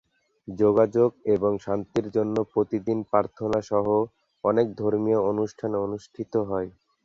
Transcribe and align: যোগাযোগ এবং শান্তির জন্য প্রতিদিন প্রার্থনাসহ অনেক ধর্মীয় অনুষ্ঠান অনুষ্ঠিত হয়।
যোগাযোগ 0.47 1.09
এবং 1.35 1.51
শান্তির 1.65 2.07
জন্য 2.15 2.35
প্রতিদিন 2.53 2.97
প্রার্থনাসহ 3.09 3.85
অনেক 4.43 4.67
ধর্মীয় 4.77 5.19
অনুষ্ঠান 5.31 5.71
অনুষ্ঠিত 5.85 6.33
হয়। 6.49 6.69